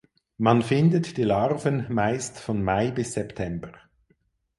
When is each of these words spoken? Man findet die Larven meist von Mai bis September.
Man 0.39 0.63
findet 0.63 1.15
die 1.17 1.23
Larven 1.23 1.85
meist 1.93 2.39
von 2.39 2.63
Mai 2.63 2.89
bis 2.89 3.13
September. 3.13 3.71